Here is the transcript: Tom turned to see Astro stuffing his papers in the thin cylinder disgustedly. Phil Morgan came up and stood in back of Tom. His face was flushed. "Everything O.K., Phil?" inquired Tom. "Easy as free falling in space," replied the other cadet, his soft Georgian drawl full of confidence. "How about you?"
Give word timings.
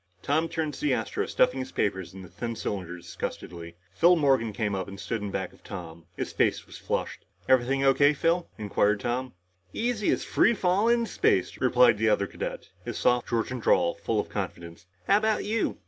Tom 0.23 0.49
turned 0.49 0.73
to 0.73 0.79
see 0.79 0.93
Astro 0.93 1.27
stuffing 1.27 1.59
his 1.59 1.71
papers 1.71 2.11
in 2.11 2.23
the 2.23 2.27
thin 2.27 2.55
cylinder 2.55 2.97
disgustedly. 2.97 3.75
Phil 3.93 4.15
Morgan 4.15 4.51
came 4.51 4.73
up 4.73 4.87
and 4.87 4.99
stood 4.99 5.21
in 5.21 5.29
back 5.29 5.53
of 5.53 5.63
Tom. 5.63 6.07
His 6.17 6.33
face 6.33 6.65
was 6.65 6.75
flushed. 6.79 7.23
"Everything 7.47 7.83
O.K., 7.83 8.13
Phil?" 8.15 8.49
inquired 8.57 8.99
Tom. 8.99 9.33
"Easy 9.73 10.09
as 10.09 10.23
free 10.25 10.55
falling 10.55 11.01
in 11.01 11.05
space," 11.05 11.55
replied 11.61 11.99
the 11.99 12.09
other 12.09 12.25
cadet, 12.25 12.69
his 12.83 12.97
soft 12.97 13.27
Georgian 13.29 13.59
drawl 13.59 13.93
full 13.93 14.19
of 14.19 14.27
confidence. 14.29 14.87
"How 15.07 15.17
about 15.17 15.45
you?" 15.45 15.77